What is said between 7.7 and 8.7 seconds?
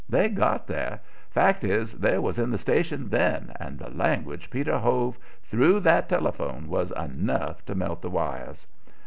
melt the wires.